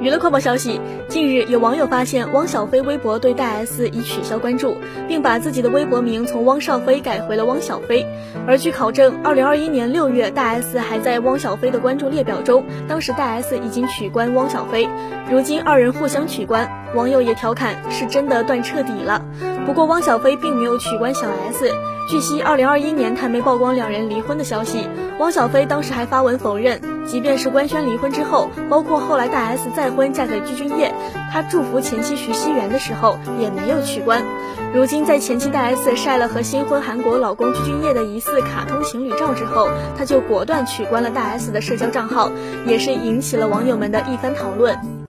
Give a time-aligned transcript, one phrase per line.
[0.00, 4.76] 娱乐快报消息，近日有网友发现汪小菲微博对大 S 已取消关注，
[5.08, 8.06] 并把自己的微博名从汪少菲改回了汪小菲。
[8.46, 14.88] 而据考证，二零二一年六月，大 S 还在汪小菲的关注列表中，当时大 S 已经取关汪小菲。
[15.30, 19.24] 如今二人互相取关，网友也调侃是真的断彻底了。
[19.64, 21.70] 不过汪小菲并没有取关小 S。
[22.10, 24.86] 据悉，二零二一年他没曝光两人离婚的消息，
[25.18, 26.78] 汪小菲当时还发文否认。
[27.06, 30.92] 即便是官宣离婚之后，包括后来大 S 再婚嫁给具俊晔，
[31.32, 34.22] 他祝福前妻徐熙媛的时候也没有取关。
[34.74, 42.32] 如今在前妻大 S 晒了和新婚韩国老公具俊晔的疑似卡通情侣照之后，他就果断取关了大 S 的社交账号，
[42.66, 45.03] 也是引起了网友们的一番讨论。